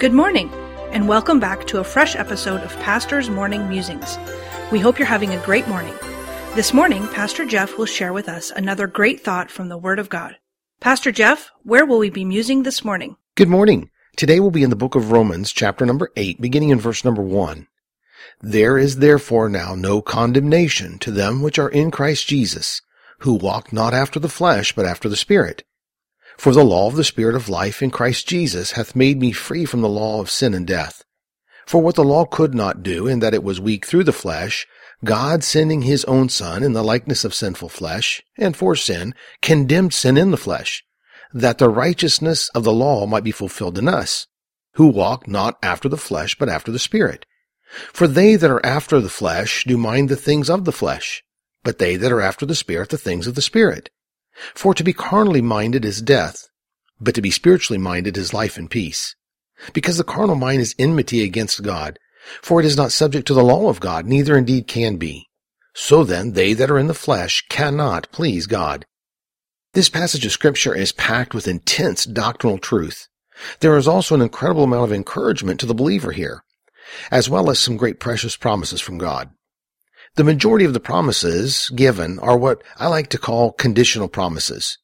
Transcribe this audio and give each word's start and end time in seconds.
Good 0.00 0.14
morning, 0.14 0.50
and 0.92 1.06
welcome 1.06 1.40
back 1.40 1.66
to 1.66 1.80
a 1.80 1.84
fresh 1.84 2.16
episode 2.16 2.62
of 2.62 2.74
Pastor's 2.78 3.28
Morning 3.28 3.68
Musings. 3.68 4.16
We 4.72 4.78
hope 4.78 4.98
you're 4.98 5.04
having 5.04 5.34
a 5.34 5.44
great 5.44 5.68
morning. 5.68 5.92
This 6.54 6.72
morning, 6.72 7.06
Pastor 7.08 7.44
Jeff 7.44 7.76
will 7.76 7.84
share 7.84 8.14
with 8.14 8.26
us 8.26 8.50
another 8.50 8.86
great 8.86 9.20
thought 9.20 9.50
from 9.50 9.68
the 9.68 9.76
Word 9.76 9.98
of 9.98 10.08
God. 10.08 10.36
Pastor 10.80 11.12
Jeff, 11.12 11.50
where 11.64 11.84
will 11.84 11.98
we 11.98 12.08
be 12.08 12.24
musing 12.24 12.62
this 12.62 12.82
morning? 12.82 13.16
Good 13.34 13.50
morning. 13.50 13.90
Today 14.16 14.40
we'll 14.40 14.50
be 14.50 14.62
in 14.62 14.70
the 14.70 14.74
book 14.74 14.94
of 14.94 15.12
Romans, 15.12 15.52
chapter 15.52 15.84
number 15.84 16.10
8, 16.16 16.40
beginning 16.40 16.70
in 16.70 16.80
verse 16.80 17.04
number 17.04 17.20
1. 17.20 17.66
There 18.40 18.78
is 18.78 19.00
therefore 19.00 19.50
now 19.50 19.74
no 19.74 20.00
condemnation 20.00 20.98
to 21.00 21.10
them 21.10 21.42
which 21.42 21.58
are 21.58 21.68
in 21.68 21.90
Christ 21.90 22.26
Jesus, 22.26 22.80
who 23.18 23.34
walk 23.34 23.70
not 23.70 23.92
after 23.92 24.18
the 24.18 24.30
flesh, 24.30 24.74
but 24.74 24.86
after 24.86 25.10
the 25.10 25.14
Spirit. 25.14 25.64
For 26.40 26.54
the 26.54 26.64
law 26.64 26.86
of 26.86 26.96
the 26.96 27.04
Spirit 27.04 27.34
of 27.34 27.50
life 27.50 27.82
in 27.82 27.90
Christ 27.90 28.26
Jesus 28.26 28.72
hath 28.72 28.96
made 28.96 29.20
me 29.20 29.30
free 29.30 29.66
from 29.66 29.82
the 29.82 29.90
law 29.90 30.22
of 30.22 30.30
sin 30.30 30.54
and 30.54 30.66
death. 30.66 31.04
For 31.66 31.82
what 31.82 31.96
the 31.96 32.02
law 32.02 32.24
could 32.24 32.54
not 32.54 32.82
do, 32.82 33.06
in 33.06 33.18
that 33.18 33.34
it 33.34 33.44
was 33.44 33.60
weak 33.60 33.84
through 33.84 34.04
the 34.04 34.12
flesh, 34.14 34.66
God 35.04 35.44
sending 35.44 35.82
his 35.82 36.02
own 36.06 36.30
Son 36.30 36.62
in 36.62 36.72
the 36.72 36.82
likeness 36.82 37.26
of 37.26 37.34
sinful 37.34 37.68
flesh, 37.68 38.22
and 38.38 38.56
for 38.56 38.74
sin, 38.74 39.14
condemned 39.42 39.92
sin 39.92 40.16
in 40.16 40.30
the 40.30 40.38
flesh, 40.38 40.82
that 41.34 41.58
the 41.58 41.68
righteousness 41.68 42.48
of 42.54 42.64
the 42.64 42.72
law 42.72 43.04
might 43.04 43.22
be 43.22 43.32
fulfilled 43.32 43.76
in 43.76 43.86
us, 43.86 44.26
who 44.76 44.86
walk 44.86 45.28
not 45.28 45.58
after 45.62 45.90
the 45.90 45.98
flesh, 45.98 46.38
but 46.38 46.48
after 46.48 46.72
the 46.72 46.78
Spirit. 46.78 47.26
For 47.92 48.08
they 48.08 48.36
that 48.36 48.50
are 48.50 48.64
after 48.64 48.98
the 48.98 49.10
flesh 49.10 49.64
do 49.64 49.76
mind 49.76 50.08
the 50.08 50.16
things 50.16 50.48
of 50.48 50.64
the 50.64 50.72
flesh, 50.72 51.22
but 51.64 51.76
they 51.76 51.96
that 51.96 52.10
are 52.10 52.22
after 52.22 52.46
the 52.46 52.54
Spirit 52.54 52.88
the 52.88 52.96
things 52.96 53.26
of 53.26 53.34
the 53.34 53.42
Spirit. 53.42 53.90
For 54.54 54.74
to 54.74 54.84
be 54.84 54.92
carnally 54.92 55.42
minded 55.42 55.84
is 55.84 56.02
death, 56.02 56.48
but 57.00 57.14
to 57.14 57.22
be 57.22 57.30
spiritually 57.30 57.78
minded 57.78 58.16
is 58.16 58.34
life 58.34 58.56
and 58.56 58.70
peace. 58.70 59.14
Because 59.72 59.98
the 59.98 60.04
carnal 60.04 60.36
mind 60.36 60.62
is 60.62 60.74
enmity 60.78 61.22
against 61.22 61.62
God, 61.62 61.98
for 62.42 62.60
it 62.60 62.66
is 62.66 62.76
not 62.76 62.92
subject 62.92 63.26
to 63.28 63.34
the 63.34 63.44
law 63.44 63.68
of 63.68 63.80
God, 63.80 64.06
neither 64.06 64.36
indeed 64.36 64.66
can 64.66 64.96
be. 64.96 65.26
So 65.74 66.04
then, 66.04 66.32
they 66.32 66.52
that 66.54 66.70
are 66.70 66.78
in 66.78 66.86
the 66.86 66.94
flesh 66.94 67.44
cannot 67.48 68.10
please 68.12 68.46
God. 68.46 68.86
This 69.72 69.88
passage 69.88 70.26
of 70.26 70.32
scripture 70.32 70.74
is 70.74 70.92
packed 70.92 71.32
with 71.32 71.46
intense 71.46 72.04
doctrinal 72.04 72.58
truth. 72.58 73.08
There 73.60 73.76
is 73.76 73.86
also 73.86 74.14
an 74.14 74.20
incredible 74.20 74.64
amount 74.64 74.84
of 74.84 74.92
encouragement 74.92 75.60
to 75.60 75.66
the 75.66 75.74
believer 75.74 76.12
here, 76.12 76.42
as 77.10 77.30
well 77.30 77.50
as 77.50 77.58
some 77.58 77.76
great 77.76 78.00
precious 78.00 78.36
promises 78.36 78.80
from 78.80 78.98
God. 78.98 79.30
The 80.16 80.24
majority 80.24 80.64
of 80.64 80.74
the 80.74 80.80
promises 80.80 81.70
given 81.74 82.18
are 82.18 82.36
what 82.36 82.62
I 82.78 82.88
like 82.88 83.08
to 83.10 83.18
call 83.18 83.52
conditional 83.52 84.08
promises. 84.08 84.76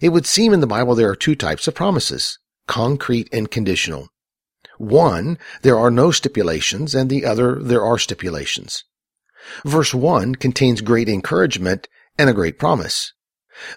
It 0.00 0.08
would 0.08 0.26
seem 0.26 0.52
in 0.52 0.60
the 0.60 0.66
Bible 0.66 0.94
there 0.94 1.10
are 1.10 1.16
two 1.16 1.34
types 1.34 1.68
of 1.68 1.74
promises, 1.74 2.38
concrete 2.66 3.28
and 3.32 3.50
conditional. 3.50 4.08
One, 4.78 5.38
there 5.62 5.78
are 5.78 5.90
no 5.90 6.10
stipulations, 6.10 6.94
and 6.94 7.08
the 7.08 7.24
other, 7.24 7.60
there 7.62 7.84
are 7.84 7.98
stipulations. 7.98 8.84
Verse 9.64 9.94
1 9.94 10.36
contains 10.36 10.80
great 10.80 11.08
encouragement 11.08 11.86
and 12.18 12.30
a 12.30 12.34
great 12.34 12.58
promise. 12.58 13.12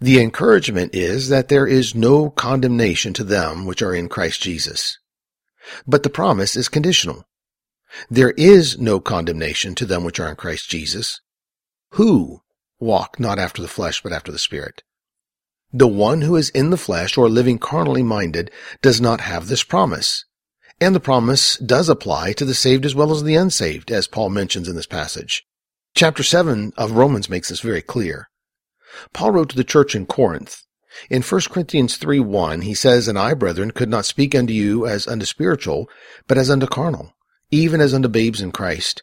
The 0.00 0.20
encouragement 0.20 0.94
is 0.94 1.30
that 1.30 1.48
there 1.48 1.66
is 1.66 1.94
no 1.94 2.30
condemnation 2.30 3.12
to 3.14 3.24
them 3.24 3.64
which 3.64 3.82
are 3.82 3.94
in 3.94 4.08
Christ 4.08 4.42
Jesus. 4.42 4.98
But 5.86 6.02
the 6.02 6.10
promise 6.10 6.54
is 6.54 6.68
conditional. 6.68 7.24
There 8.10 8.32
is 8.32 8.78
no 8.78 9.00
condemnation 9.00 9.74
to 9.76 9.86
them 9.86 10.04
which 10.04 10.18
are 10.20 10.28
in 10.28 10.36
Christ 10.36 10.68
Jesus, 10.68 11.20
who 11.92 12.40
walk 12.80 13.20
not 13.20 13.38
after 13.38 13.62
the 13.62 13.68
flesh, 13.68 14.02
but 14.02 14.12
after 14.12 14.32
the 14.32 14.38
Spirit. 14.38 14.82
The 15.72 15.88
one 15.88 16.20
who 16.20 16.36
is 16.36 16.50
in 16.50 16.70
the 16.70 16.76
flesh 16.76 17.18
or 17.18 17.28
living 17.28 17.58
carnally 17.58 18.02
minded 18.02 18.50
does 18.80 19.00
not 19.00 19.20
have 19.20 19.48
this 19.48 19.64
promise. 19.64 20.24
And 20.80 20.94
the 20.94 21.00
promise 21.00 21.56
does 21.56 21.88
apply 21.88 22.32
to 22.34 22.44
the 22.44 22.54
saved 22.54 22.84
as 22.84 22.94
well 22.94 23.10
as 23.10 23.22
the 23.22 23.36
unsaved, 23.36 23.90
as 23.90 24.06
Paul 24.06 24.30
mentions 24.30 24.68
in 24.68 24.76
this 24.76 24.86
passage. 24.86 25.44
Chapter 25.94 26.22
7 26.22 26.72
of 26.76 26.92
Romans 26.92 27.28
makes 27.28 27.48
this 27.48 27.60
very 27.60 27.82
clear. 27.82 28.28
Paul 29.12 29.32
wrote 29.32 29.50
to 29.50 29.56
the 29.56 29.64
church 29.64 29.94
in 29.94 30.06
Corinth. 30.06 30.62
In 31.10 31.22
1 31.22 31.40
Corinthians 31.50 31.96
3 31.96 32.20
1, 32.20 32.60
he 32.60 32.74
says, 32.74 33.08
And 33.08 33.18
I, 33.18 33.34
brethren, 33.34 33.72
could 33.72 33.88
not 33.88 34.04
speak 34.04 34.34
unto 34.34 34.52
you 34.52 34.86
as 34.86 35.08
unto 35.08 35.24
spiritual, 35.26 35.88
but 36.28 36.38
as 36.38 36.50
unto 36.50 36.66
carnal, 36.66 37.13
even 37.54 37.80
as 37.80 37.94
unto 37.94 38.08
babes 38.08 38.40
in 38.40 38.52
Christ. 38.52 39.02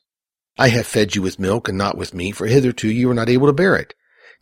I 0.57 0.67
have 0.69 0.85
fed 0.85 1.15
you 1.15 1.21
with 1.21 1.39
milk 1.39 1.69
and 1.69 1.77
not 1.77 1.97
with 1.97 2.13
meat, 2.13 2.35
for 2.35 2.47
hitherto 2.47 2.89
you 2.89 3.07
were 3.07 3.13
not 3.13 3.29
able 3.29 3.47
to 3.47 3.53
bear 3.53 3.75
it. 3.75 3.93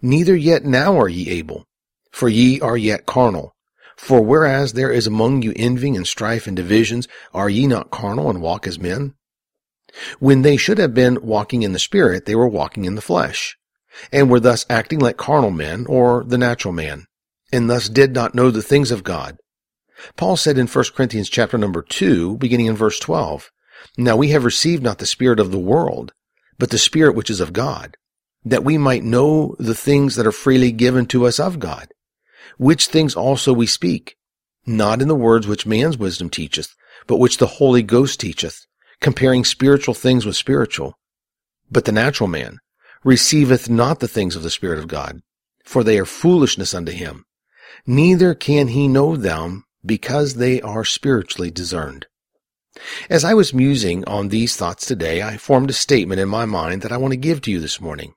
Neither 0.02 0.36
yet 0.36 0.66
now 0.66 1.00
are 1.00 1.09
ye 1.09 1.30
able, 1.30 1.68
for 2.12 2.28
ye 2.28 2.59
are 2.59 2.78
yet 2.78 3.06
carnal. 3.06 3.56
For 3.96 4.22
whereas 4.22 4.74
there 4.74 4.92
is 4.92 5.06
among 5.06 5.42
you 5.42 5.53
envying 5.56 5.96
and 5.96 6.08
strife 6.08 6.47
and 6.47 6.56
divisions, 6.56 7.08
are 7.34 7.50
ye 7.50 7.68
not 7.68 7.92
carnal 7.92 8.30
and 8.30 8.42
walk 8.42 8.66
as 8.66 8.80
men? 8.80 9.14
When 10.20 10.41
they 10.41 10.58
should 10.58 10.78
have 10.78 10.94
been 10.94 11.22
walking 11.22 11.64
in 11.64 11.74
the 11.74 11.80
Spirit, 11.80 12.26
they 12.26 12.36
were 12.36 12.47
walking 12.47 12.86
in 12.86 12.96
the 12.96 13.02
flesh, 13.02 13.58
and 14.12 14.30
were 14.30 14.40
thus 14.40 14.66
acting 14.70 15.00
like 15.00 15.18
carnal 15.18 15.52
men, 15.52 15.86
or 15.88 16.24
the 16.24 16.38
natural 16.38 16.74
man, 16.74 17.06
and 17.52 17.70
thus 17.70 17.90
did 17.90 18.14
not 18.14 18.34
know 18.34 18.52
the 18.52 18.62
things 18.62 18.91
of 18.91 19.03
God. 19.03 19.38
Paul 20.16 20.38
said 20.38 20.58
in 20.58 20.68
1 20.68 20.86
Corinthians 20.96 21.30
chapter 21.30 21.58
number 21.58 21.81
2, 21.81 22.38
beginning 22.38 22.68
in 22.68 22.76
verse 22.76 23.00
12, 23.00 23.52
now 23.97 24.16
we 24.16 24.29
have 24.29 24.45
received 24.45 24.84
not 24.84 25.00
the 25.00 25.06
Spirit 25.06 25.40
of 25.40 25.51
the 25.51 25.59
world, 25.59 26.13
but 26.57 26.69
the 26.69 26.78
Spirit 26.78 27.16
which 27.16 27.29
is 27.29 27.40
of 27.40 27.53
God, 27.53 27.97
that 28.44 28.63
we 28.63 28.78
might 28.78 29.03
know 29.03 29.56
the 29.59 29.75
things 29.75 30.16
that 30.16 30.28
are 30.28 30.31
freely 30.31 30.72
given 30.72 31.06
to 31.07 31.25
us 31.25 31.40
of 31.40 31.59
God, 31.59 31.90
which 32.57 32.88
things 32.88 33.16
also 33.16 33.53
we 33.53 33.67
speak, 33.67 34.16
not 34.66 35.01
in 35.01 35.07
the 35.07 35.16
words 35.16 35.47
which 35.47 35.66
man's 35.66 35.97
wisdom 35.97 36.29
teacheth, 36.29 36.75
but 37.07 37.17
which 37.17 37.38
the 37.38 37.47
Holy 37.47 37.81
Ghost 37.81 38.19
teacheth, 38.19 38.66
comparing 39.01 39.44
spiritual 39.44 39.94
things 39.94 40.25
with 40.25 40.35
spiritual. 40.35 40.97
But 41.72 41.85
the 41.85 41.91
natural 41.91 42.28
man 42.28 42.59
receiveth 43.03 43.69
not 43.69 44.00
the 44.00 44.07
things 44.07 44.35
of 44.35 44.44
the 44.44 44.50
Spirit 44.50 44.79
of 44.79 44.88
God, 44.88 45.22
for 45.63 45.84
they 45.84 46.00
are 46.00 46.06
foolishness 46.06 46.73
unto 46.73 46.91
him, 46.91 47.25
neither 47.85 48.34
can 48.34 48.69
he 48.69 48.88
know 48.88 49.16
them 49.16 49.63
because 49.85 50.35
they 50.35 50.61
are 50.61 50.84
spiritually 50.84 51.51
discerned. 51.51 52.07
As 53.09 53.23
I 53.23 53.34
was 53.34 53.53
musing 53.53 54.06
on 54.06 54.29
these 54.29 54.56
thoughts 54.56 54.85
today, 54.85 55.22
I 55.22 55.38
formed 55.38 55.69
a 55.69 55.73
statement 55.73 56.22
in 56.22 56.29
my 56.29 56.45
mind 56.45 56.81
that 56.81 56.91
I 56.91 56.97
want 56.97 57.12
to 57.12 57.17
give 57.17 57.41
to 57.41 57.51
you 57.51 57.59
this 57.59 57.81
morning. 57.81 58.13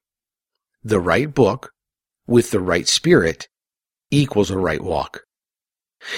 The 0.85 1.01
right 1.01 1.33
book 1.33 1.73
with 2.27 2.51
the 2.51 2.61
right 2.61 2.87
spirit 2.89 3.49
equals 4.11 4.51
a 4.51 4.59
right 4.59 4.83
walk. 4.83 5.23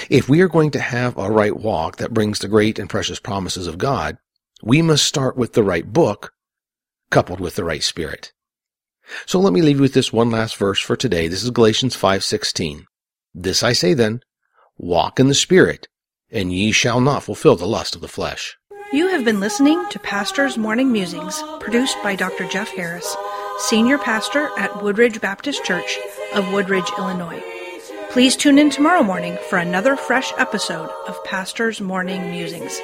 If 0.09 0.27
we 0.27 0.41
are 0.41 0.47
going 0.47 0.71
to 0.71 0.79
have 0.79 1.17
a 1.17 1.29
right 1.29 1.55
walk 1.55 1.97
that 1.97 2.13
brings 2.13 2.39
the 2.39 2.47
great 2.47 2.79
and 2.79 2.89
precious 2.89 3.19
promises 3.19 3.67
of 3.67 3.77
God, 3.77 4.17
we 4.63 4.81
must 4.81 5.05
start 5.05 5.37
with 5.37 5.53
the 5.53 5.63
right 5.63 5.91
book 5.91 6.31
coupled 7.11 7.39
with 7.39 7.55
the 7.55 7.63
right 7.63 7.83
spirit. 7.83 8.33
So 9.25 9.39
let 9.39 9.53
me 9.53 9.61
leave 9.61 9.77
you 9.77 9.83
with 9.83 9.93
this 9.93 10.11
one 10.11 10.31
last 10.31 10.57
verse 10.57 10.79
for 10.79 10.95
today. 10.95 11.27
This 11.27 11.43
is 11.43 11.51
Galatians 11.51 11.95
5:16. 11.95 12.85
This 13.33 13.61
I 13.61 13.73
say 13.73 13.93
then, 13.93 14.21
walk 14.77 15.19
in 15.19 15.27
the 15.27 15.35
spirit, 15.35 15.87
and 16.35 16.53
ye 16.53 16.71
shall 16.71 16.99
not 17.01 17.23
fulfill 17.23 17.55
the 17.55 17.65
lust 17.65 17.95
of 17.95 18.01
the 18.01 18.07
flesh. 18.07 18.57
You 18.93 19.07
have 19.07 19.25
been 19.25 19.39
listening 19.39 19.83
to 19.89 19.99
Pastor's 19.99 20.57
Morning 20.57 20.91
Musings, 20.91 21.41
produced 21.59 21.97
by 22.03 22.15
Dr. 22.15 22.47
Jeff 22.47 22.69
Harris, 22.69 23.15
Senior 23.59 23.97
Pastor 23.97 24.49
at 24.57 24.83
Woodridge 24.83 25.19
Baptist 25.21 25.63
Church 25.63 25.97
of 26.33 26.53
Woodridge, 26.53 26.91
Illinois. 26.97 27.43
Please 28.11 28.35
tune 28.35 28.59
in 28.59 28.69
tomorrow 28.69 29.01
morning 29.01 29.37
for 29.49 29.57
another 29.57 29.95
fresh 29.95 30.31
episode 30.37 30.89
of 31.07 31.23
Pastor's 31.23 31.81
Morning 31.81 32.29
Musings. 32.29 32.79